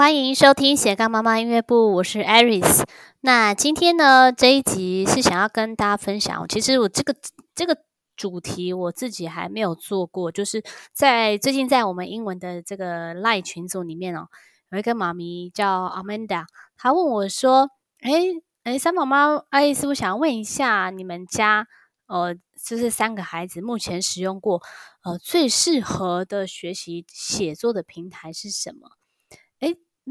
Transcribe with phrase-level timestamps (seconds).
[0.00, 2.84] 欢迎收听斜杠妈妈音乐部，我是 Aris。
[3.20, 7.14] 那今天呢，这一集是想要跟大家分享，其实我这个
[7.54, 7.76] 这个
[8.16, 14.28] 主题我自己还没有做过，就是在最近在我们英文的这个 Line 群组里面哦，
[14.70, 16.46] 有一个妈咪叫 Amanda，
[16.78, 17.68] 她问我说
[18.00, 21.66] ：“诶诶，三宝妈，爱丽丝，我想问一下，你们家
[22.06, 22.34] 呃，
[22.66, 24.62] 就是三个孩子目前使用过
[25.04, 28.92] 呃最适合的学习写作的平台是什么？”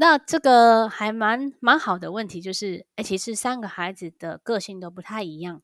[0.00, 5.60] 那这个还蛮蛮好的问题，就是，诶，其实三个孩子的个性都不太一样。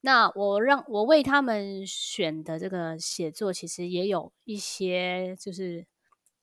[0.00, 5.86] 那我让我为他们选的这个写作，其实也有一些就是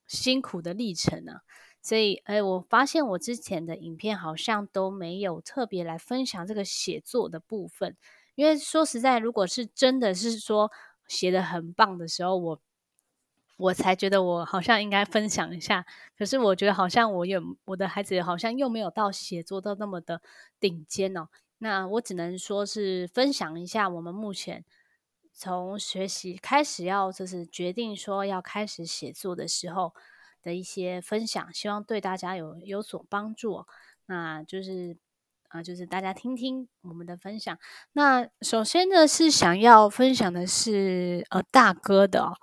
[0.06, 1.42] 辛苦的历程啊。
[1.82, 7.94] 所以，诶，我发现我之前的影片好像都没有特别来分享这个写作的部分，
[8.36, 10.72] 因为说实在，如果是真的是说
[11.06, 12.60] 写得很棒的时候，我。
[13.58, 15.84] 我才觉得我好像应该分享一下，
[16.16, 20.22] 可是我觉得好像我有我的孩子好像又没有到写作到那么的
[20.58, 21.28] 顶尖哦。
[21.58, 24.64] 那我只能说是分享一下我们目前
[25.32, 29.92] 从学习开始要就是决定说要开始写作的时候
[30.42, 33.66] 的一些分享，希望对大家有有所帮助。
[34.06, 34.96] 那就是。
[35.48, 37.58] 啊，就是大家听听我们的分享。
[37.92, 42.34] 那首先呢，是想要分享的是呃大哥的哦。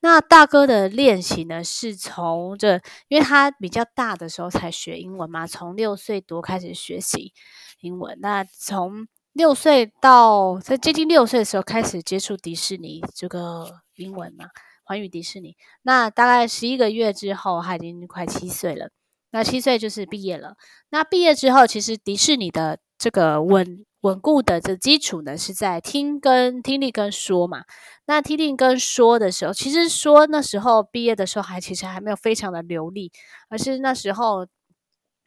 [0.00, 7.34] 那大哥的练习呢，是从这，因为他比较大的时候才学英文嘛，从六岁多开始学习
[7.80, 8.18] 英文。
[8.20, 14.46] 那从六岁到在接近六岁的时候开始接触迪士尼这个英文嘛，
[14.84, 15.54] 环宇迪士尼。
[15.82, 18.88] 那大概十一个月之后，他已经快七岁了。
[19.34, 20.54] 那七岁就是毕业了。
[20.90, 27.64] 那毕业之后，其实迪士尼的这个稳稳固的这基础呢，是在听跟听力跟说嘛。
[28.06, 33.10] 那听力跟说的时候，其实说那时候毕业的时候还其实还没有非常的流利，
[33.48, 34.46] 而是那时候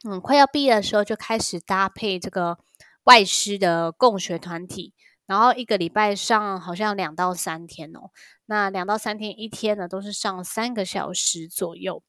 [0.08, 2.58] 嗯快要毕业的时候就开始搭配这个
[3.04, 4.94] 外师的共学团体，
[5.26, 8.12] 然后一个礼拜上好像两到三天哦。
[8.46, 12.02] 那两到三天一天呢，都是上三个小时左右。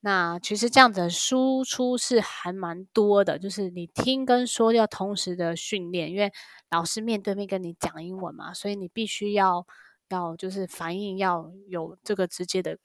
[0.00, 6.32] 那其实这样子的输出是还蛮多的，就是你听跟说要同时的训练，因为
[6.70, 9.66] 老师面对面跟你讲英文嘛，所以你必须要
[10.08, 12.78] 要就是反应要有这个直接的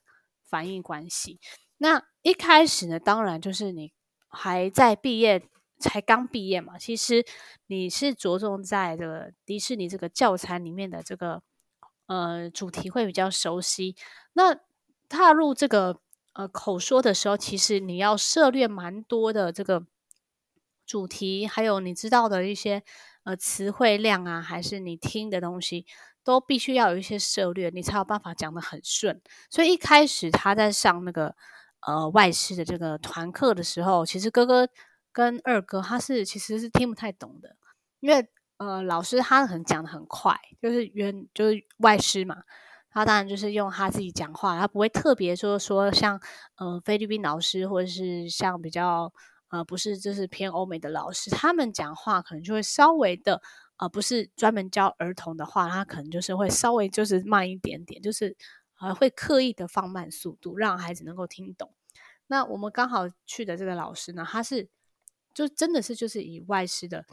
[0.44, 1.40] 反应关系。
[1.78, 3.94] 那一开始呢，当然就是你
[4.28, 5.48] 还在毕业，
[5.78, 7.24] 才刚毕业嘛，其实
[7.68, 11.44] 你是着重在这个迪士尼这个教材里面的这个
[12.08, 13.96] 呃主题会比较熟悉。
[14.34, 14.58] 那
[15.08, 16.00] 踏入这个。
[16.34, 19.86] 呃，口说的时候，其实你要涉猎蛮多的这个
[20.86, 22.84] 主题，还有你知道的一些
[23.24, 25.86] 呃词汇量啊，还是你听的东西，
[26.24, 29.22] 都必须要有一些涉猎，你才有办法讲得很顺。
[29.50, 31.36] 所以一开始他在上那个
[31.86, 34.68] 呃外师的这个团课的时候，其实哥哥
[35.12, 37.56] 跟二哥他是其实是听不太懂的，
[38.00, 38.28] 因为
[38.58, 42.38] 呃老师他很讲得很快，就是原就是外师嘛。
[42.94, 46.22] 他当然就是用他自己讲话，他不会特别说说像
[46.58, 49.12] 呃菲律宾老师或者是像比较
[49.50, 53.42] 呃不是就是偏欧美的老师，他们讲话可能就会稍微的
[53.78, 58.38] 呃不是专门教儿童的话，他可能就是会稍微就是慢一点点，就是
[58.80, 61.74] 呃会刻意的放慢速度，让孩子能够听懂。
[62.28, 64.70] 那我们刚好去的这个老师呢，他是
[65.34, 67.06] 就真的是就是以外师的。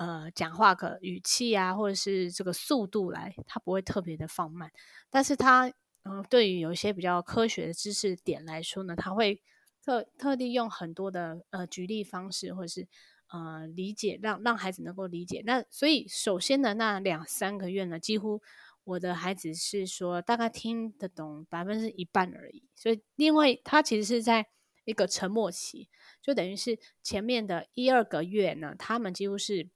[0.00, 4.72] 呃，讲话的语气啊，或者是这个速度来，他不会特别的放慢，
[5.10, 5.68] 但是他，
[6.04, 9.42] 嗯、对于有一些比较科学的知识点来说呢，他会
[9.84, 12.88] 特特地用很多的呃举例方式，或者是
[13.28, 15.42] 呃理解，让让孩子能够理解。
[15.44, 18.40] 那所以首先的那两三个月呢，几乎
[18.84, 22.64] 我的孩子是说大概听得懂百分之一半而已。
[22.74, 24.46] 所以，另外他其实是在
[24.86, 25.90] 一个沉默期，
[26.22, 29.68] 就等于是前面的一二个月呢，他们几乎是。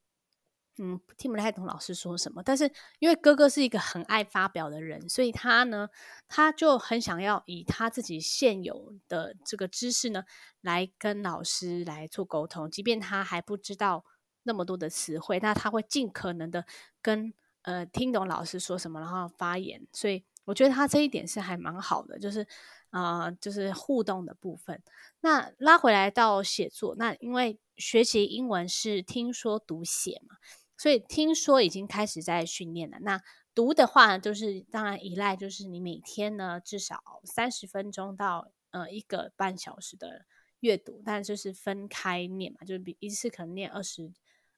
[0.79, 2.69] 嗯，听不太懂老师说什么，但是
[2.99, 5.89] 因为哥哥是一个很爱发表的人，所以他呢，
[6.27, 10.25] 他就很想要以他自己现有的这个知识呢，
[10.63, 14.05] 来跟老师来做沟通，即便他还不知道
[14.43, 16.67] 那么多的词汇，那他会尽可能的
[17.01, 17.33] 跟
[17.63, 19.87] 呃听懂老师说什么，然后发言。
[19.93, 22.45] 所以我觉得他这一点是还蛮好的，就是
[22.91, 24.83] 啊、就是互动的部分。
[25.21, 30.37] 那拉回来到写作，那因为学习英文是听说读写嘛。
[30.85, 32.99] 所以听说已经开始在训练了。
[33.01, 33.19] 那
[33.55, 40.27] 读的话，就是当然依赖就是你每天呢至少三十分钟到呃一个半小时的
[40.61, 44.13] 阅读，但就是分开念嘛，就是比一次可能念二十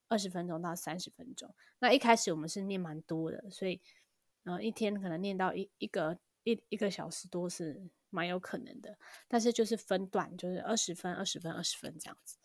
[0.09, 1.55] 二十分钟到三十分钟。
[1.79, 3.81] 那一开始我们是念蛮多的，所以
[4.43, 8.99] 呃一天可能念到一一个一一个小时多是蛮有可能的。
[9.29, 12.37] 但是就是分段，就是二十分、二十分、二十分这样子。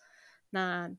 [0.51, 0.91] 那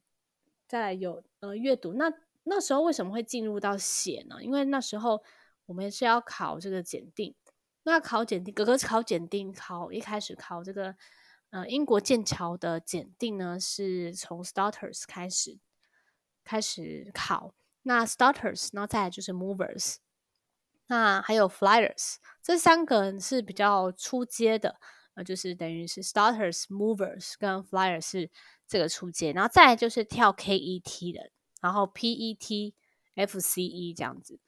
[0.67, 2.13] 再来有呃阅读，那
[2.45, 4.37] 那时候为什么会进入到写呢？
[4.43, 5.23] 因为那时候
[5.67, 7.35] 我们是要考这个检定。
[7.85, 10.95] 那考检定，哥哥考检定，考一开始考这个
[11.51, 15.59] 呃英国剑桥的检定呢，是从 Starters 开始
[16.45, 17.55] 开始考。
[17.83, 19.97] 那 Starters，那再来就是 Movers，
[20.87, 24.77] 那还有 Flyers，这三个是比较初阶的，
[25.15, 28.31] 呃，就是等于是 Starters、Movers 跟 Flyers 是
[28.69, 32.75] 这个初阶，然后再来就是跳 KET 的，然后 PET、
[33.15, 34.39] FCE 这样子。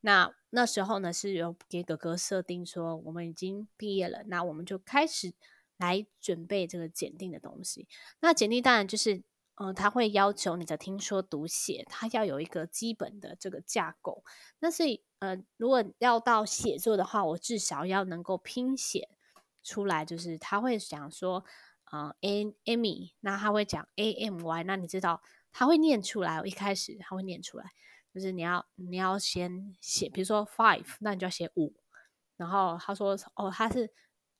[0.00, 5.32] 那那时候呢，是有给哥哥设定说，我们已经毕业了，那我们就开始
[5.76, 7.86] 来准备这个检定的东西。
[8.18, 9.18] 那检定当然就是，
[9.54, 14.24] 嗯、呃，他会要求你的听说读写，他要有一个基本的这个架构。
[14.58, 19.08] 那所以，呃，如果要到写作的话，我至少要能够拼写
[19.62, 21.44] 出来，就是他会讲说，
[21.92, 25.22] 呃，A Amy，那他会讲 A M Y，那你知道
[25.52, 27.72] 他会念出来，我一开始他会念出来。
[28.14, 31.74] 就是你要你要先写，比如说 five，那你就要写五。
[32.36, 33.90] 然后他说哦，他是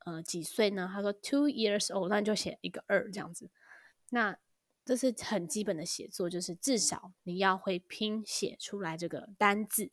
[0.05, 0.91] 呃几岁呢？
[0.93, 3.49] 他说 two years old，那你就写一个二这样子。
[4.11, 4.37] 那
[4.85, 9.91] 这是很基本的写作，就是至少你要会拼写出来这个单字。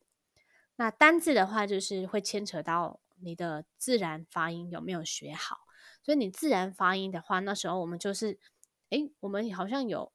[0.75, 5.60] 那单字的话，就是会牵扯到你的自然发音有没有学好。
[6.04, 8.38] 所以你自然发音的话，那时候我们就是，
[8.89, 10.12] 诶，我们好像有。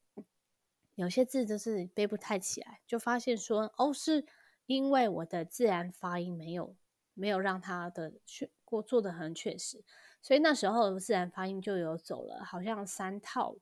[0.95, 4.25] 有些字就是背不太起来，就发现说哦，是
[4.67, 6.77] 因为我的自然发音没有
[7.15, 9.85] 没有让他的确过做的很确实，
[10.23, 13.57] 所以那时候自然发音就有走了，好像三套，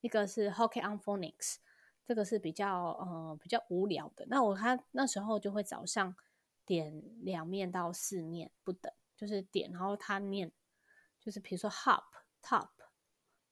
[0.00, 1.56] 一个是 Hooked on Phonics，
[2.04, 4.26] 这个是比较呃比较无聊的。
[4.28, 6.16] 那我看那时候就会早上
[6.66, 10.50] 点两面到四面不等，就是点，然后他念，
[11.20, 12.02] 就是比如说 hop
[12.42, 12.70] top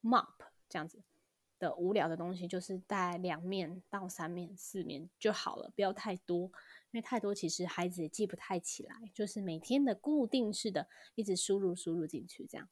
[0.01, 0.27] mop
[0.67, 1.01] 这样子。
[1.61, 6.45] 的无聊的东西就是带两面到三面四面就好了，不要太多，
[6.89, 8.95] 因为太多其实孩子也记不太起来。
[9.13, 12.67] 就是每天的固定式的，一直输入输入进去这样。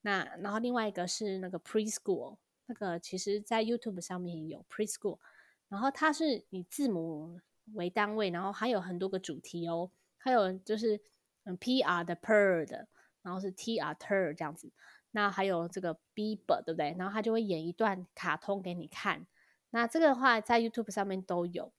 [0.00, 2.36] 那然后另外一个是那个 preschool，
[2.66, 5.20] 那个其实在 YouTube 上面有 preschool，
[5.68, 7.40] 然后它是以字母
[7.74, 11.00] 为单位，然后还有很多个主题哦，还有就是
[11.44, 12.88] 嗯 PR 的 per 的，
[13.22, 14.72] 然后是 TR ter 这样子。
[15.12, 16.94] 那还有这个 Bieber 对不对？
[16.98, 19.26] 然后他就会演一段卡通给你看。
[19.70, 21.72] 那这个的话在 YouTube 上面都有。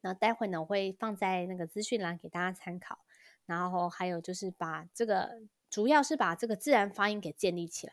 [0.00, 3.00] 那待会呢，我会放在那个资讯栏给大家参考。
[3.46, 7.92] 然后还有就是把这个，主要是把这个自然发音给建立起来。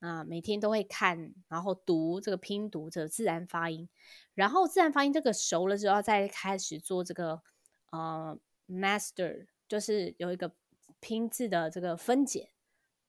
[0.00, 3.88] 啊，每天都会看，然后读这个拼读这个自然发音。
[4.34, 7.42] 然后自然发音这个熟了之后，再开始做这个
[7.90, 8.38] 呃
[8.68, 10.52] Master，就是有一个
[11.00, 12.50] 拼字的这个分解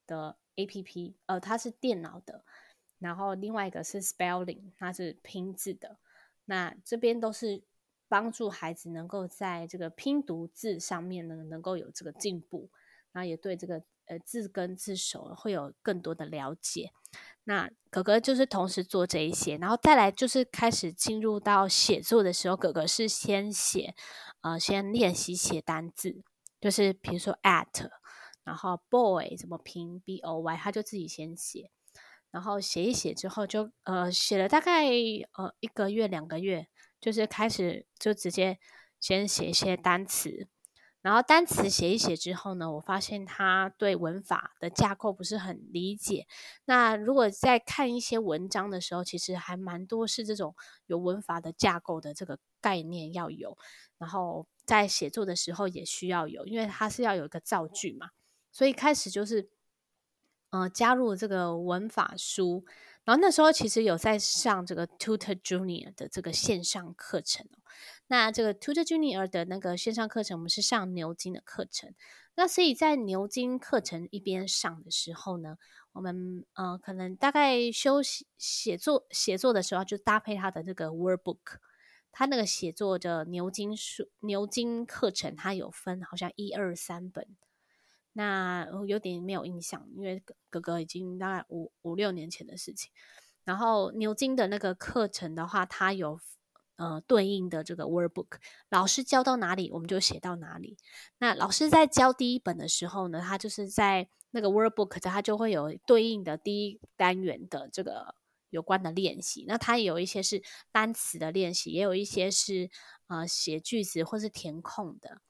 [0.06, 0.38] 的。
[0.58, 2.44] A P P，呃，它是电脑的，
[3.00, 5.98] 然后另外一个是 Spelling，它是拼字的。
[6.46, 7.64] 那这边都是
[8.08, 12.70] 帮助孩子能够在这个拼读字上面呢，能够有这个进步，
[13.12, 16.92] 然后也对这个呃字根字首会有更多的了解。
[17.44, 23.94] 那哥哥就是同时做这一些，然后再来就是开始进入到写作的时候，哥哥是先写，
[24.42, 26.24] 呃，先练习写单字，
[26.60, 27.90] 就是比如说 at。
[28.48, 31.70] 然后 boy 怎么拼 b o y，他就自己先写，
[32.32, 36.70] 然后写一写之后就呃写了大概呃一个月两个月，
[37.02, 38.58] 就是开始就直接
[39.02, 40.48] 先写一些单词，
[41.02, 46.26] 然后单词写一写之后呢，我发现他对文法的架构不是很理解。
[46.64, 50.56] 那如果在看一些文章的时候，其实还蛮多是这种
[50.86, 53.58] 有文法的架构的这个概念要有，
[53.98, 58.12] 然后在写作的时候也需要有，因为它是要有一个造句嘛。
[58.52, 59.50] 所以开始就是，
[60.50, 62.66] 呃，加入这个文法书，
[63.04, 67.46] 然后那时候其实有在上这个 Tutor Junior 的这个线上课程。
[68.08, 71.94] 那这个 Tutor Junior 的那个线上课程，我们是上牛津的课程。
[72.36, 75.58] 那所以在牛津课程一边上的时候呢，
[75.92, 81.58] 我们呃可能大概休息写作写作的时候，就搭配他的这个 Workbook，
[82.12, 87.28] 他那个写作的牛津书牛津课程，它有分好像一二三本。
[88.18, 92.92] 那我有点没有印象，因为哥哥已经大概五五六年前的事情。
[93.44, 96.20] 然后牛津的那个课程的话，它有
[96.78, 100.80] 呃对应的这个 workbook，老师教到哪里我们就写到哪里。
[101.20, 108.16] 那老师在教第一本的时候呢，他就是在那个 workbook，它就会有对应的第一单元的这个
[108.50, 109.46] 有关的练习。
[109.48, 112.72] 那它有一些是单词的练习，也有一些是
[113.06, 115.22] 呃写句子或是填空的。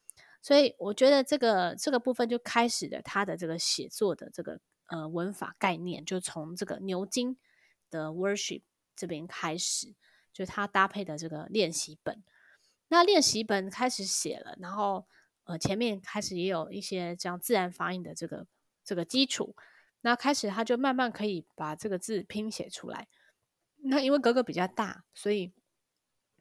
[0.48, 7.38] 所以我觉得这个这个部分就开始了他的这个写作的这个呃文法概念，就从这个牛津
[7.89, 8.62] 的 worship
[8.96, 9.94] 这边开始，
[10.32, 12.24] 就他搭配的这个练习本。
[12.88, 15.06] 那练习本开始写了，然后
[15.44, 18.48] 呃前面开始也有一些这样自然发音的这个
[18.86, 19.54] 这个基础，
[20.00, 23.10] 那开始他就慢慢可以把这个字拼写出来。
[23.80, 25.51] 那因为格格比较大，所以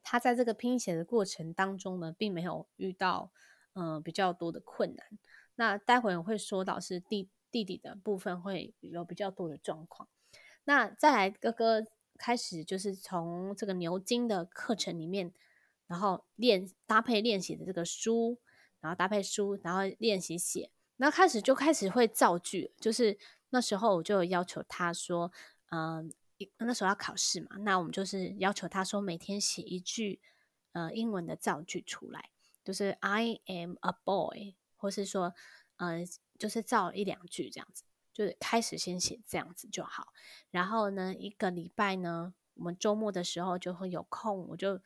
[0.04, 3.32] 他在这个拼写的过程当中呢，并没有遇到、
[3.76, 5.06] 呃、比较多的困难。
[5.54, 10.09] 那待会我会说到是弟弟弟的部分会有比较多的状况。
[10.64, 11.87] 那再来哥哥
[12.18, 15.33] 开始就是从这个牛津的课程里面，
[15.87, 18.38] 然后练搭配练习的这个书，
[18.80, 22.73] 然后搭配书，然后练习写，那开始就开始会造句。
[22.80, 23.18] 就是
[23.50, 25.30] 那时候我就要求他说，
[25.71, 26.12] 嗯、
[26.59, 30.21] 那时候要考试嘛，那我们就是要求他说每天写一句
[30.73, 32.30] 呃英文的造句出来，
[32.66, 34.56] 就是 I am a boy。
[34.78, 35.35] 或是说，
[35.78, 36.04] 呃，
[36.38, 40.12] 就是造一两句这样子，就是开始先写这样子就好。
[40.50, 44.82] 然后呢，一个礼拜呢，我们周末的时候就会有空，我就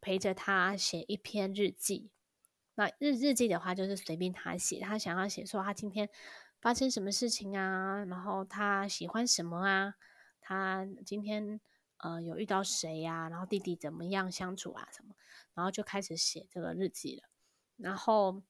[0.00, 2.10] 陪着他写一篇日记。
[2.74, 6.10] 那日日记的话，就是随便他写，他想要写说他今天
[6.60, 9.94] 发生什么事情啊，然后他喜欢什么啊，
[10.40, 11.60] 他今天
[12.02, 15.14] 呃有遇到谁呀，然后弟弟怎么样相处啊什么，
[15.54, 17.28] 然后就开始写这个日记了，
[17.76, 18.42] 然后。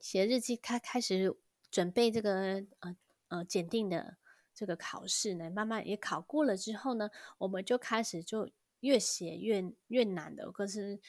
[0.00, 1.36] 写日记，开开始
[1.72, 2.96] 准备这个呃
[3.28, 4.16] 呃检定的
[4.54, 11.00] 这个考试呢，慢慢也考过了之后呢，我们就开始就越写越越难的，可是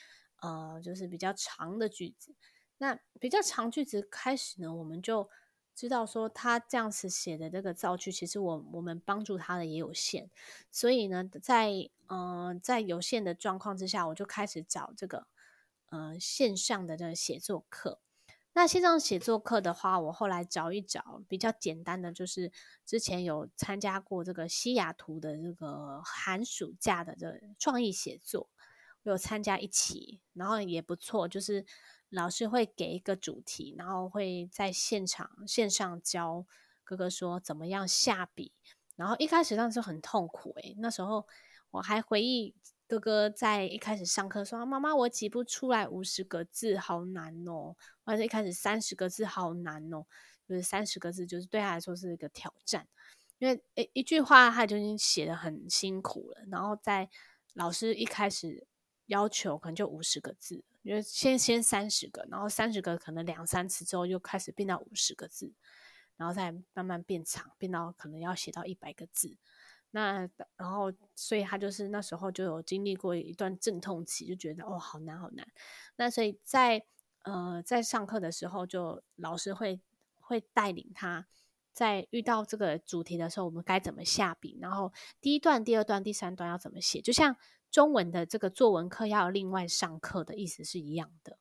[0.41, 2.33] 呃就是比较长的句子。
[2.79, 5.29] 那比较长句子开始呢，我们就
[5.79, 10.27] 知道说他这样子写的这个造句，其实我我们帮助他的也有限，
[10.69, 15.27] 所以呢，在呃在有限的状况之下，我就开始找这个
[15.85, 18.01] 呃线上的这个写作课。
[18.51, 22.51] 那线上写作课的话，我后来找一找比较简单的，就是
[22.85, 28.49] 之前有参加过这个西雅图的这个寒暑假的这创意写作，
[29.03, 31.65] 我有参加一期，然后也不错，就是
[32.09, 36.45] 老师会给一个主题，然后会在现场线上教
[36.83, 38.51] 哥哥说怎么样下笔，
[38.95, 41.27] 然后一开始当时很痛苦诶，那时候
[41.71, 42.55] 我还回忆。
[42.87, 50.07] 哥哥在一开始上课说：“妈妈，我挤不出来五十个字，好难哦。”或者一开始三十个字，好难哦。
[50.47, 52.87] 就是三十个字，就是对他来说是一个挑战，
[53.37, 56.41] 因为诶一句话他就已经写得很辛苦了。
[56.49, 57.07] 然后在
[57.53, 58.65] 老师一开始
[59.05, 65.53] 要求可能就五十个字，就先先三十个，然后三十个可能两三次之后又开始变到五十个字，
[66.17, 69.37] 然后再慢慢变长，变到可能要写到一百个字。
[69.91, 75.47] 那然后，所以他就是那时候就有经历过一段阵痛期，就觉得哦，好难好难。
[75.95, 76.83] 那所以在
[77.23, 79.81] 呃在上课的时候，就老师会
[80.19, 81.27] 会带领他，
[81.79, 87.37] 在遇到这个主题的时候，我们该怎么下笔，然后第一段、第二段、第三段要怎么写，就像
[87.71, 91.37] 中文的这个作文课要另外上课的意思是一样的。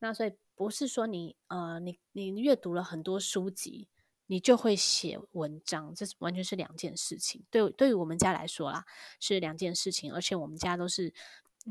[0.00, 3.88] 那所以不是说你呃你你阅读了很多书籍。
[4.30, 7.46] 你就会写文章，这完全是两件事情。
[7.50, 8.84] 对，对于我们家来说啦，
[9.18, 10.12] 是两件事情。
[10.12, 11.14] 而且我们家都是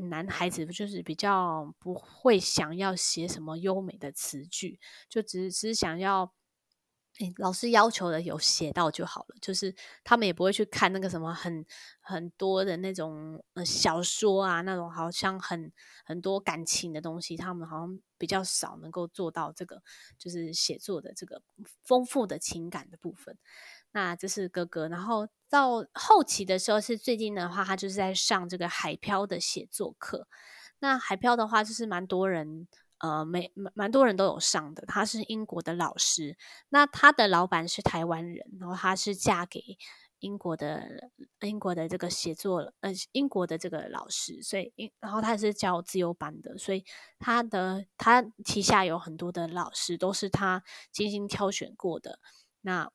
[0.09, 6.33] 男孩子，就是比较不会想要写什么优美的词句，就只是想要。
[7.19, 11.65] 诶，老师要求的有写到就好了，就是他们也不会去看那个什么很
[12.00, 15.71] 很多的那种呃小说啊，那种好像很
[16.05, 19.81] 很多感情的东西，他们好像比较少能够做到这个，
[20.19, 21.41] 就是写作的这个
[21.83, 23.38] 丰富的情感的部分。
[23.91, 30.27] 那这是哥哥，然后到后期的时候是最近的话，他就是在上这个海漂的写作课。
[30.79, 32.67] 那海漂的话，就是蛮多人。
[33.00, 36.36] 呃，没蛮蛮多人都有上的，他是英国的老师，
[36.70, 39.77] 那他的老板是台湾人，然后他是嫁给
[40.20, 41.12] 英国的
[41.42, 46.84] 英国的这个写作，呃，英国的这个老师，所以英，然后他是教自由班的，所以
[47.20, 52.20] 他的他旗下有很多的老师，都是他精心挑选过的。
[52.62, 52.92] 那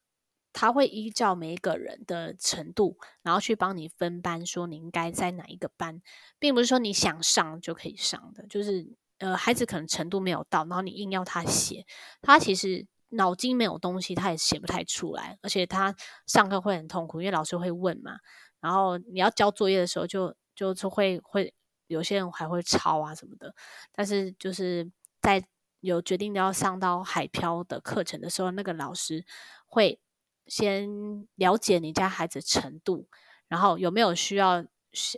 [0.53, 6.03] 他会依照每一个人的程度，然后去帮你分班，说你应该在哪一个班，
[6.41, 8.97] 并不是说你想上就可以上的，就是。
[9.23, 11.87] 呃，孩子可能程度没有到，然后你硬要他写，
[12.21, 15.95] 他其实脑筋没有东西，他也写不太出来，而且他
[16.26, 18.19] 上课会很痛苦，因为老师会问嘛，
[18.61, 21.55] 然后你要交作业的时候就，就就会会
[21.87, 23.55] 有些人还会抄啊什么的，
[23.93, 25.41] 但是就是在
[25.79, 29.25] 有决定要上到海漂的课程的时候，那个老师
[29.69, 30.00] 会
[30.49, 30.88] 先
[31.37, 33.07] 了解你家孩子程度，
[33.47, 34.64] 然后有没有需要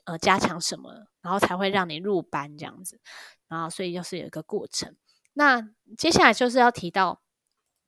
[0.05, 3.01] 呃加强什么，然后才会让你入班这样子。
[3.55, 4.97] 啊，所以就是有一个过程。
[5.35, 5.63] 那
[5.97, 7.23] 接下来就是要提到，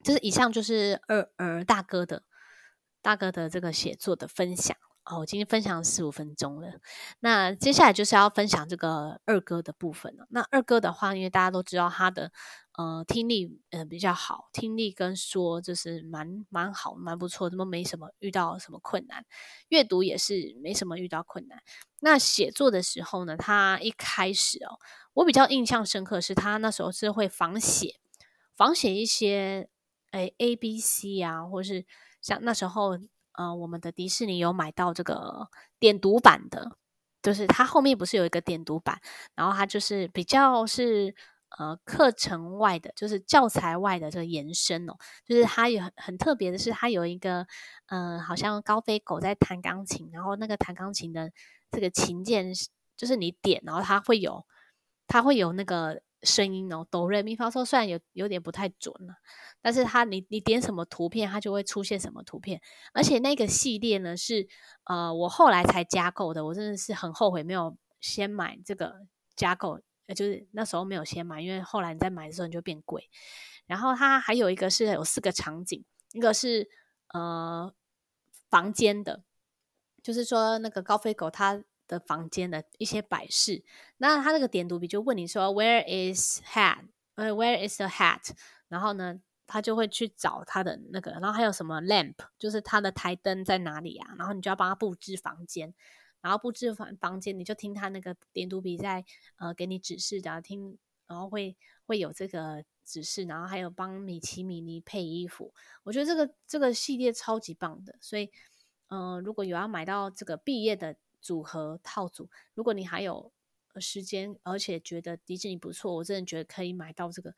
[0.05, 2.23] 就是以上就是二儿大哥的
[3.03, 4.77] 大哥的这个写作的分享。
[5.09, 6.81] 哦，我今天分享十五分钟了。
[7.21, 10.27] 那接下来就是要分享这个二哥的部分了。
[10.31, 12.33] 那二哥的话，因为大家都知道他的
[12.77, 19.25] 呃听力呃比较好，听力跟说就是蛮蛮好，蛮不错，怎么没什么遇到什么困难，
[19.69, 21.63] 阅读也是没什么遇到困难。
[22.01, 24.81] 那写作的时候呢，他一开始哦，
[25.15, 28.01] 我比较印象深刻是他那时候是会仿写，
[28.57, 29.69] 仿写一些
[30.11, 31.87] 诶 A B C 啊，或是
[32.21, 32.99] 像那时候。
[33.37, 36.77] 呃，我们的迪士尼有买到这个点读版的，
[37.23, 39.01] 就是它后面不是有一个点读版，
[39.35, 41.15] 然后它就是比较是
[41.59, 47.47] 呃课程外的，就是教材外的这个延伸哦，就是它有很很特别的是，它有一个
[47.87, 51.31] 呃，好像高飞狗在弹钢琴，然后那个弹钢琴的
[51.71, 52.53] 这个琴键
[52.97, 54.45] 就是你点，然后它会有
[55.07, 56.03] 它会有那个。
[56.27, 59.15] 声音哦，哆瑞咪发嗦，虽然有有点不太准了，
[59.63, 62.61] 但是它你你点什么图片，它就会出现什么图片。
[62.93, 64.49] 而且那个系列呢，是
[64.85, 69.07] 呃我后来才加购的，我真的是很后悔没有先买这个
[69.37, 69.81] 加购，
[70.15, 73.09] 就是那时候没有先买，因为后来你再买的时候你就变贵。
[73.67, 76.69] 然后它还有一个是有四个场景，一个是
[77.15, 77.73] 呃
[78.51, 79.23] 房间的，
[80.03, 81.63] 就是说那个高飞狗它。
[81.89, 83.65] 的房间的一些摆饰，
[83.99, 86.87] 那他那个点读笔就问你说 Where is hat？
[87.15, 88.31] 呃，Where is the hat？
[88.69, 92.15] 然后呢，他就会去找他的那个，然后还有什么 lamp？
[92.39, 94.15] 就是他的台灯在哪里啊？
[94.19, 95.73] 然后你就要帮他布置房间，
[96.21, 99.05] 然后布置房房间，你就听他那个点读笔在
[99.37, 100.77] 呃给你指示，然后听，
[101.07, 105.55] 然后会会有这个指示，然后还有帮米奇米妮配衣服。
[105.85, 108.31] 我觉得这个这个系列超级棒的，所以
[108.89, 110.97] 嗯、如果有要买到这个毕业的。
[111.27, 113.33] 组合套组，如果你还有
[113.81, 117.35] 时间，而且觉得迪士尼不错，我真的觉得可以买到这个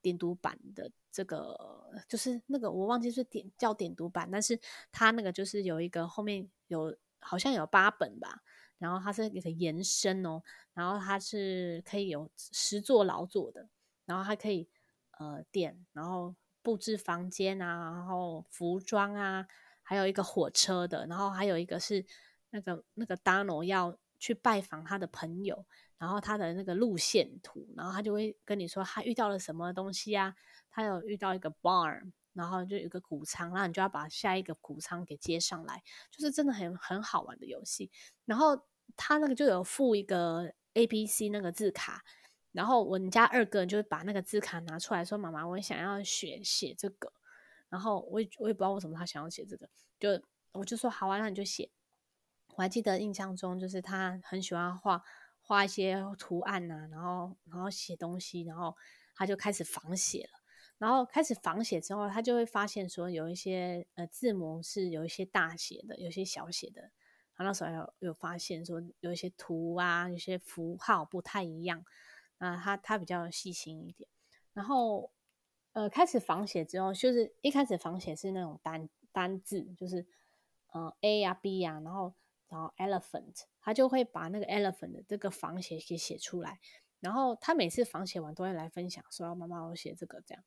[0.00, 4.58] 点读版的这个，就是那个我忘记是点叫点读版，但是
[4.90, 8.40] 它那个就是有一个后面有好像有八本吧，
[8.78, 13.68] 然后它是一个延伸哦，然后它是可以有十座老座的，
[14.06, 14.66] 然后还可以
[15.18, 19.46] 呃点，然后布置房间啊，然后服装啊，
[19.82, 22.06] 还有一个火车的，然后还有一个是。
[22.56, 25.66] 那个那个 Dano 要去拜访他的朋友，
[25.98, 30.34] 然后他的那个路线图，然后他就会跟你说他遇到了什么东西啊？
[30.70, 37.90] 他有遇到一个 barn，然后就有一个谷仓，然后你就要把下一个谷仓给接上来，就是真的很很好玩的游戏。
[38.24, 38.58] 然后
[38.96, 42.02] 他那个就有附一个 A B C 那个字卡，
[42.52, 47.12] 然后我们家二哥就会把那个字卡拿出来说：“妈妈，我想要学写这个。”
[47.68, 49.68] 然后我也我也不知道为什么他想要写这个，
[50.00, 51.70] 就我就说：“好啊，那你就写。”
[52.56, 55.02] 我还记得印象中，就是他很喜欢画
[55.42, 58.74] 画一些图案呐、啊，然后然后写东西，然后
[59.14, 60.40] 他就开始仿写了。
[60.78, 66.90] 然后开始仿写之后，他就会发现说，有一些呃字母是有一些大写的，有些小写的。
[67.34, 71.84] 他那时候有有发现说，有一些图啊，有些符号不太一样。
[72.38, 74.08] 啊，他他比较细心一点。
[74.54, 75.10] 然后
[75.72, 80.06] 呃，开始仿写之后，就是一开始仿写是那种单单字，就是
[80.72, 82.14] 呃 A 呀、啊、B 呀、啊，然后。
[82.48, 86.58] 然后 elephant，他就会把那个 elephant 的这个仿写给写出来。
[87.00, 90.42] 然后他每次仿写完都会来分享，说：“妈妈，我写这个这样。”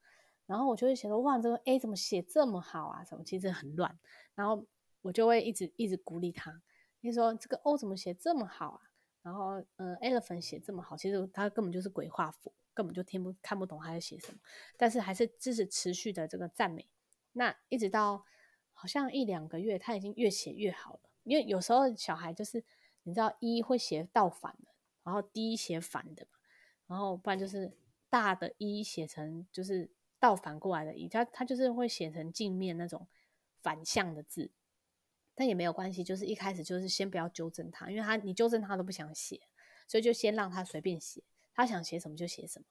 [0.48, 3.04] 然后我就会写说：“哇，这个 A 怎么写这么好啊？
[3.04, 4.00] 什么其实很乱。”
[4.34, 4.66] 然后
[5.02, 6.62] 我就会一直一直鼓励他，
[7.02, 8.82] 你说：“这个 O 怎么写这么好啊？”
[9.22, 14.40] 然后嗯，elephant 写这么好，其实他根本就是鬼画符，根本就听不看不懂他在写什么。
[14.76, 16.90] 但是还是支持持续的这个赞美。
[17.34, 18.26] 那一直到
[18.74, 21.02] 好像一两个月，他已经越写越好了。
[21.24, 22.64] 因为有时候小孩就是
[23.04, 24.70] 你知道一会写倒反的，
[25.04, 26.28] 然后 D 写反的，
[26.88, 27.78] 然后不然就是
[28.10, 33.08] 大的一写成就是倒反过来的一，他他就是会写成镜面那种
[33.62, 34.52] 反向的字，
[35.36, 39.42] 但也没有关系，就是一开始就是先不要纠正他，因为他你纠正他都不想写，
[39.88, 42.66] 所以就先让他随便写，他想写什么就写什么，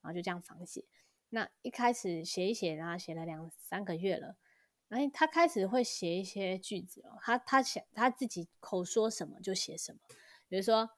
[0.00, 0.84] 然后就这样仿写。
[1.30, 4.36] 那一开始写一写，然后写了两三个月了。
[4.94, 9.98] 哎，他开始会写一些句子哦，他他想他自己口说什么就写什么，
[10.48, 10.88] 比如说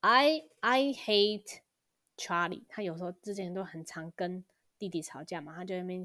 [0.00, 1.60] I I hate
[2.16, 4.44] Charlie，他有时候之前都很常跟
[4.76, 6.04] 弟弟吵架嘛，他就那边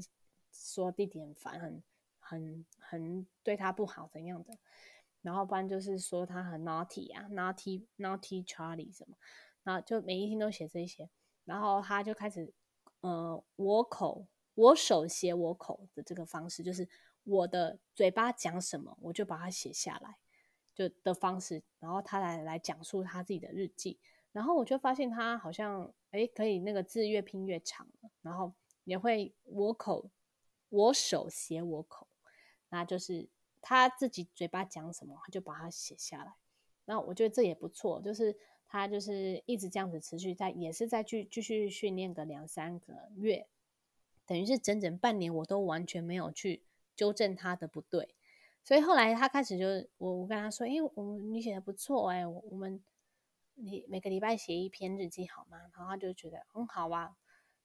[0.52, 1.82] 说弟弟很烦，很
[2.20, 4.56] 很很对他不好怎样的，
[5.22, 9.16] 然后不然就是说他很 naughty 啊，naughty naughty Charlie 什么，
[9.64, 11.10] 然后就每一天都写这些，
[11.44, 12.52] 然后他就开始
[13.00, 16.88] 呃我口我手写我口的这个方式就是。
[17.30, 20.16] 我的嘴巴讲什么，我就把它写下来，
[20.74, 23.98] 就的方式，然后他来来讲述他自己的日记，
[24.32, 27.86] 然后我就发现他好像诶可以那个字越拼越长，
[28.22, 28.52] 然后
[28.84, 30.10] 也会我口
[30.68, 32.08] 我手写我口，
[32.70, 33.28] 那就是
[33.60, 36.34] 他自己嘴巴讲什么，他就把它写下来。
[36.86, 43.46] 那我觉得这也不错，就是他就是一直这样子持续在，也是在继继续训练个两三个月，
[44.26, 46.62] 等于是整整半年，我都完全没有去
[46.94, 48.14] 纠正他的不对。
[48.62, 52.82] 所以后来他开始就是我我跟他说，哎，我你写的不错，哎，我们
[53.54, 55.58] 你每个礼拜写一篇日记好吗？
[55.74, 57.16] 然后他就觉得很好啊。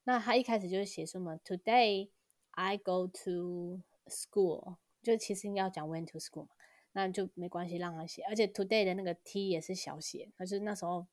[0.06, 2.10] 那他一开始就是写什么，Today
[2.52, 6.50] I go to school，就其实应该要讲 went to school 嘛，
[6.94, 8.22] 那就没关系让他写。
[8.24, 11.08] 而且 Today 的那个 T 也是小写，可是那时候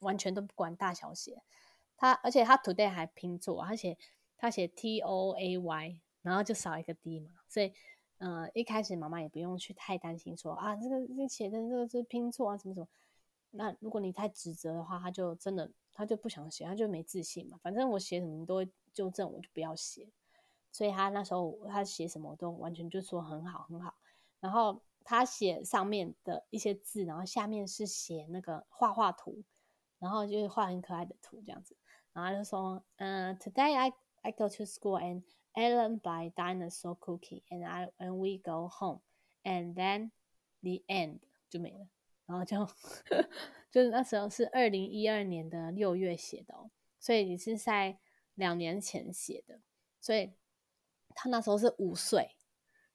[0.00, 1.42] 完全都不管大小写。
[1.96, 3.96] 他而且他 Today 还拼错，他写
[4.36, 7.72] 他写 T O A Y，然后就少一个 D 嘛，所以。
[8.24, 12.86] 嗯、呃，一开始妈妈也不用去太担心说，啊，这个这写的这个是拼错啊，什么什么。
[13.50, 17.58] 那如果你太指责的话，他就真的他就不想写，他就没自信嘛。
[17.60, 20.08] 反正我写什么都会纠正，我就不要写。
[20.70, 23.92] 所以他那时候他写什么都完全就说很好很好。
[24.38, 29.42] 然后他写上面的一些字，然后下面是写那个画画图，
[29.98, 31.76] 然后就是画很可爱的图这样子。
[32.12, 38.68] 然后他就说，嗯、，Today I I go to school and Ellen buy dinosaur cookie and I and we go
[38.68, 39.00] home.
[39.44, 40.12] And then
[40.62, 41.18] the end
[41.50, 41.88] 就没了，
[42.26, 42.64] 然后就
[43.72, 47.98] 就是那时候是二零一二年的六月写的哦，所以你是在
[48.34, 49.60] 两年前写的，
[50.00, 50.32] 所以
[51.14, 52.36] 他那时候是五岁，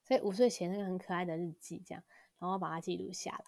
[0.06, 2.02] 所以五岁写那个很可爱的日记这样，
[2.39, 3.46] 然后把它记录下来。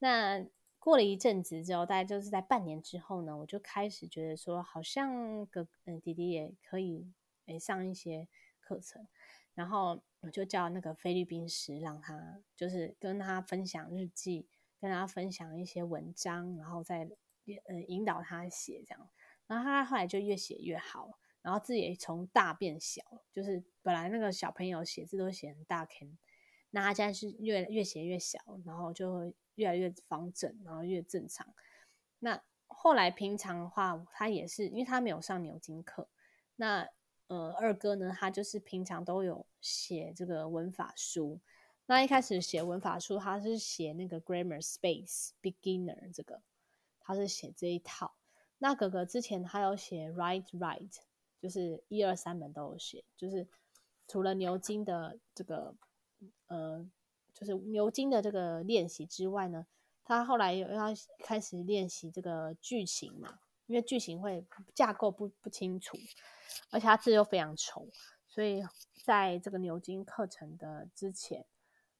[0.00, 0.44] 那
[0.80, 7.12] 过了一阵子之后，大概就是在半年之后呢，我就开始觉得说，好像哥嗯弟弟也可以
[7.46, 8.26] 诶上一些。
[8.70, 9.04] 课程，
[9.54, 14.46] 然后我就叫那个菲律宾师，让他就是跟他分享日记，
[14.78, 17.10] 跟他分享一些文章，然后再
[17.66, 19.10] 呃引导他写这样，
[19.48, 23.02] 然后他后来就越写越好，然后字也从大变小，
[23.32, 25.84] 就是本来那个小朋友写字都写很大，
[26.70, 31.52] 那他现在是越越写越小，然后就越来越方正，然后越正常。
[32.20, 36.08] 那后来平常的话，他也是因为他没有上牛津课，
[36.54, 36.88] 那。
[37.30, 41.38] 呃，二哥呢，他就是平常都有写这个文法书。
[41.86, 46.42] 那一开始写文法书，他是写那个 Grammar Space Beginner 这个，
[46.98, 48.16] 他是写这一套。
[48.58, 50.90] 那哥哥之前他有写 Write Right，
[51.40, 53.46] 就是一二三本都有写，就是
[54.08, 55.76] 除了牛津的这个，
[56.48, 56.84] 呃，
[57.32, 59.68] 就是牛津的这个练习之外呢，
[60.02, 60.86] 他后来又要
[61.20, 63.38] 开始练习这个句型嘛，
[63.70, 65.96] 因为句型会架构不不清楚。
[66.70, 67.86] 而且他字又非常丑，
[68.26, 68.60] 所以
[69.04, 71.46] 在这个牛津课程的之前，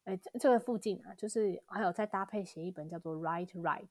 [0.03, 3.89] 哎，这个附近啊，就是还有再搭配写一本叫做《Write Right》，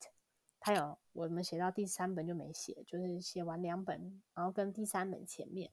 [0.59, 5.71] 他有我们写到第三本就没写，就是写完两本，然后跟第三本前面。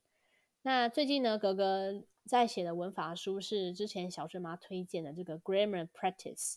[0.62, 6.54] 那最近呢，格格在写的文法书是之前小顺妈推荐的这个《Grammar Practice》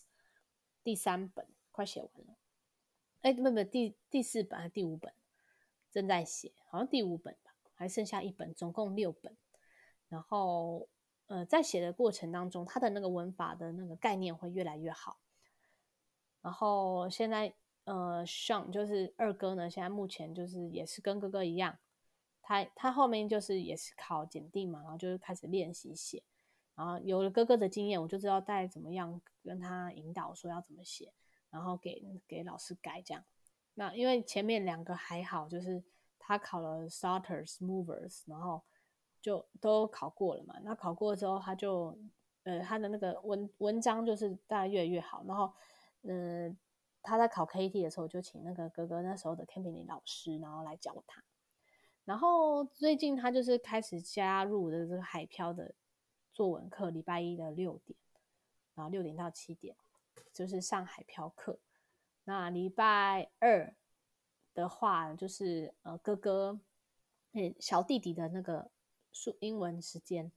[0.84, 2.36] 第三本，快写完了。
[3.22, 5.12] 哎，不不，第第四本还是第五本？
[5.90, 7.50] 正在写，好像第五本吧。
[7.74, 9.34] 还剩下一本，总共六本。
[10.10, 10.86] 然后，
[11.28, 15.18] 呃，在写的过程当中，他的那个文法的那个概念会越来越好。
[16.42, 21.78] 然后现在，呃像就是二哥呢，现在目前就是也是跟哥哥一样，
[22.42, 26.22] 他他后面就是也是考检定嘛，然后就是开始练习写。
[26.74, 31.14] 然后有了哥哥的经验，我就知道该怎么样跟他引导说要怎么写，
[31.48, 33.24] 然后给给老师改这样。
[33.80, 35.82] 那因为前面两个还好，就是。
[36.22, 38.62] 他考了 Starters、Movers，然后
[39.20, 40.54] 就都考过了嘛。
[40.62, 41.98] 那考过之后，他就
[42.44, 45.24] 呃，他的那个文文章就是大概越来越好。
[45.26, 45.52] 然后，
[46.02, 46.56] 嗯、
[47.02, 51.24] 他在考 KT 的时候，就请那个哥哥那时候的 Camping 老师，然后来教他。
[52.04, 55.74] 然后最近他就是开始加入的这个海漂的
[56.32, 57.98] 作文课，礼拜一的六点，
[58.76, 59.74] 然后六点到七点
[60.32, 61.58] 就是上海漂课。
[62.24, 63.74] 那礼拜二。
[64.52, 66.58] 的话就是呃哥哥，
[67.32, 68.68] 嗯小弟弟的那个
[69.12, 70.30] 数英文时间，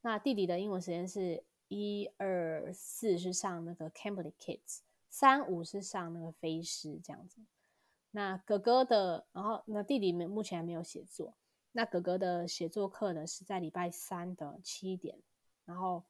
[0.00, 4.78] 那弟弟的英文时间是一二四是上那个 Cambly Kids，
[5.10, 7.42] 三五是上那个飞狮这样子。
[8.12, 11.34] 那哥哥的，然后那弟弟们目前还没有写作，
[11.72, 15.18] 那哥哥的写作课呢是在礼拜三的七点，
[15.66, 16.02] 然后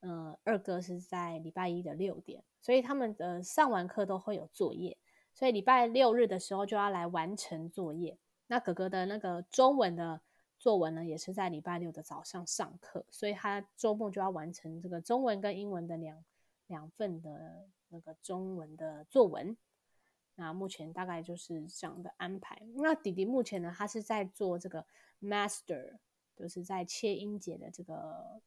[0.00, 4.96] 呃二哥是在礼拜一的六点，所以他们的上完课都会有作业。
[5.32, 8.18] 所以礼拜六日的时候就要来完成作业。
[8.48, 10.20] 那哥哥的那个中文的
[10.58, 16.24] 作文呢，也是在礼拜六的早上上课，所以他周末就要完成这个中文跟英文的两
[16.66, 19.56] 两份的那个中文的作文。
[20.34, 22.60] 那目前大概就是这样的安排。
[22.76, 24.86] 那弟弟目前呢，他是在做这个
[25.20, 25.98] master，
[26.34, 28.40] 就是在切音节的这个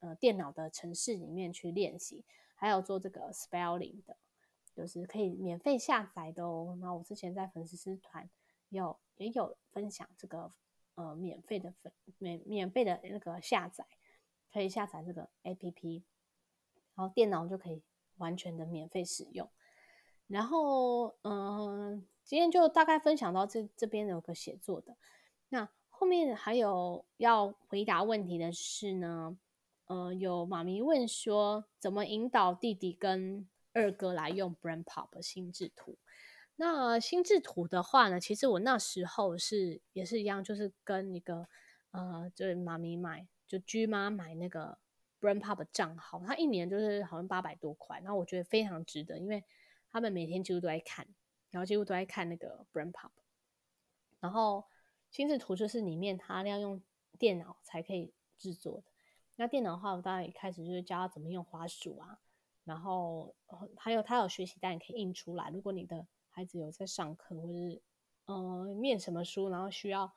[0.00, 2.24] 呃电脑的城市里面去练习。
[2.60, 4.16] 还有做这个 spelling 的，
[4.74, 6.76] 就是可以免费下载的哦。
[6.80, 8.28] 那我之前在粉丝团
[8.70, 10.52] 有也有分享这个
[10.96, 13.86] 呃免费的粉免免费的那个下载，
[14.52, 16.02] 可以下载这个 APP，
[16.96, 17.80] 然后电脑就可以
[18.16, 19.48] 完全的免费使用。
[20.26, 24.96] 然后嗯、今天就大概分享到这这边有个写作的，
[25.50, 29.38] 那后面还有要回答问题的是呢。
[29.88, 35.98] 呃，有妈咪问说，怎么引导弟弟跟二哥来用 BrainPop 心智图？
[36.56, 41.48] 那心智图的话呢，其实我那时候是也是一样，就是跟一个
[41.92, 44.78] 呃，就是妈咪买，就居妈买那个
[45.22, 49.42] BrainPop 账号，他一年就是好像八百多块，然后我觉得非常值得，因为
[49.90, 51.08] 他们每天几乎都在看，
[51.50, 53.12] 然后几乎都在看那个 BrainPop，
[54.20, 54.66] 然后
[55.10, 56.82] 心智图就是里面他要用
[57.18, 58.97] 电脑才可以制作的。
[59.40, 62.18] 那电脑的话，我当然一开始就是教他怎么用滑鼠啊，
[62.64, 63.36] 然后
[63.76, 65.48] 还有他有学习单可以印出来。
[65.50, 67.80] 如果你的孩子有在上课或是
[68.24, 70.12] 呃念什么书，然后需要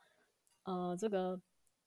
[0.64, 1.40] 呃这个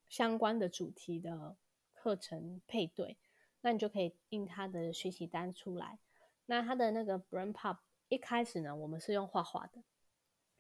[0.07, 1.57] 相关的主题的
[1.91, 3.17] 课程配对，
[3.59, 5.99] 那你就可以印他的学习单出来。
[6.45, 9.83] 那他的那个 BrainPop 一开始呢，我们是用画画的，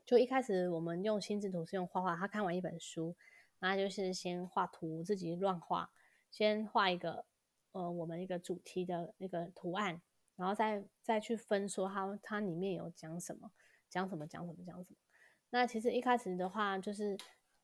[0.05, 2.17] 就一开始我们用心智图是用画画。
[2.17, 3.15] 他看完一本书，
[3.59, 5.89] 那就是先画图，自己乱画。
[6.35, 7.23] 先画一个，
[7.71, 10.01] 呃，我们一个主题的那个图案，
[10.35, 13.49] 然后再再去分说它它里面有讲什么，
[13.89, 14.97] 讲什么，讲什么，讲什么。
[15.51, 17.17] 那其实一开始的话，就是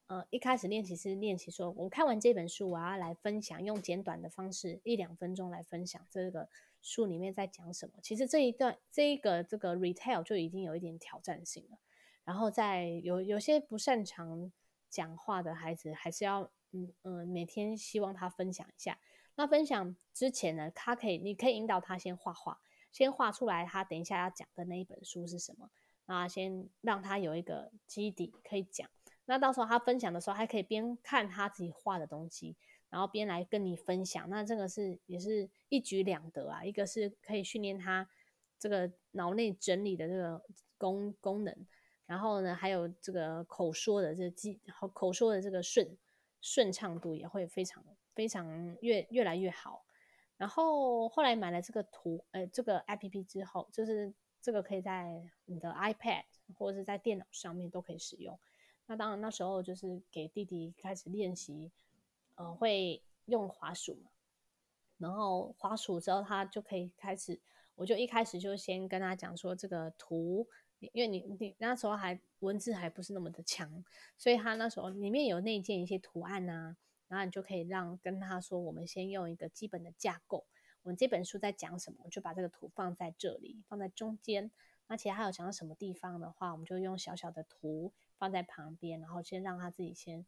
[0.08, 6.48] 呃，一开始练习是练习说，我看完这本书，我要来分享，用简短的方式，一两分钟来分享这个
[6.82, 7.96] 书里面在讲什么。
[8.02, 11.78] 其实这一段这一个这个 retell 就已经有一点挑战性了。
[12.24, 14.50] 然后在有有些不擅长
[14.90, 16.50] 讲话的孩子，还是要。
[16.72, 19.00] 嗯嗯，每天希望他分享一下。
[19.36, 22.60] 那分享之前呢，他可以，你可以引导他先画画，
[22.92, 25.70] 先画出来他等一下要讲的那一本书是什么。
[26.06, 28.90] 那先让他有一个基底可以讲。
[29.26, 32.58] 那到时候他分享的时候，还可以边看他自己画的东西，
[32.90, 34.30] 然后边来跟你分享。
[34.30, 38.10] 那这个是也是一举两得啊，一个是可以训练他
[38.60, 40.44] 这个脑内整理的这个
[40.78, 41.56] 功功能，
[42.06, 45.98] 然后呢，还有这个口说的这个记，和口说的这个顺。
[46.42, 49.86] 顺畅度也会非常非常越越来越好。
[50.38, 56.24] 然后后来买了这个图，呃，这个 APP 之后，就是这个可以在你的 iPad
[56.58, 58.40] 或者是在电脑上面都可以使用。
[58.88, 61.72] 那当然那时候就是给弟弟开始练习，
[62.36, 64.12] 呃，会用滑鼠嘛。
[64.98, 67.40] 然后滑鼠之后，他就可以开始，
[67.76, 70.48] 我就一开始就先跟他讲说这个图。
[70.94, 73.84] 因为你你那时候还文字还不是那么的强，
[74.18, 76.76] 所以他那时候里面有内建一些图案啊，
[77.08, 80.46] 然后你就可以让跟他说，我们先用一个基本的架构，
[80.82, 84.50] 我们这本书在讲什么，就把这个图放在这里，放在中间。
[84.88, 90.26] 那其他还有讲到什么地方的话，我们就用小小的图放在旁边，然后先让他自己先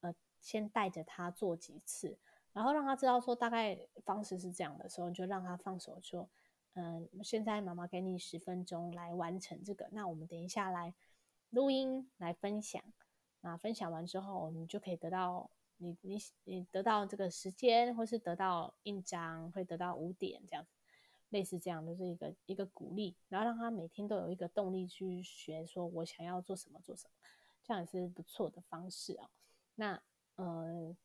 [0.00, 2.18] 呃先带着他做几次，
[2.52, 6.28] 然后让他知道说大概方式是这样的时候，你就让他放手说。
[6.74, 10.94] 嗯，现在妈妈给你十分钟来完成这个，那我们等一下来
[11.50, 12.82] 录音来分享。
[13.42, 20.70] 那分享完之后，你就可以得到你你你得到这个时间，或是得到印章，会得到五点这样子，
[21.28, 27.12] 类似这样的，就是一个一个鼓励，然后让他每天都有一个动力去学，说我想要做什么做什么，
[27.62, 29.28] 这样也是不错的方式啊。
[29.74, 30.02] 那
[30.36, 30.96] 呃，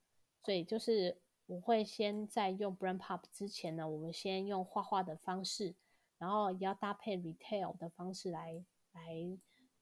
[0.43, 1.17] 所以就是。
[1.47, 5.73] 我会先在用 BrainPop 之前呢，我们先用画画的方式，
[6.17, 9.01] 然后也要搭配 Retail 的方式来来，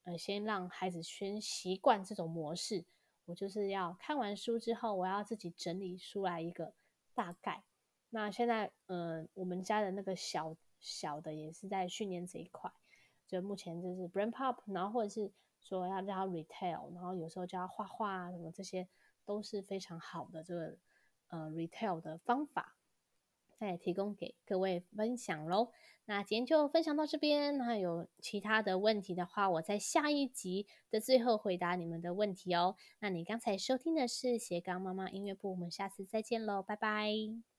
[0.03, 2.85] 呃，先让孩子先习惯这种模式。
[3.25, 6.75] 我就是要看完书之后，我要自己整理出来一个
[7.15, 7.63] 大概。
[8.11, 12.71] 那现在，呃，我们家的那个小小的也是在训练这一块，
[13.25, 15.31] 就目前就是 BrainPop，然后或者是
[15.63, 18.87] 说要叫他 Retail，然后有时候叫他画画啊什么，这些
[19.25, 20.77] 都是非常好的这个。
[21.27, 22.75] 呃，retail 的方法，
[23.57, 25.71] 再提供给各位分享喽。
[26.07, 32.75] 那今天就分享到这边，那有其他的问题的话，我在下一集的最后回答你们的问题哦。
[32.99, 37.54] 那你刚才收听的是斜杠妈妈音乐部，我们下次再见喽，拜拜。